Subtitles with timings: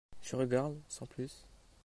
[0.23, 1.45] Je regarde, sans plus.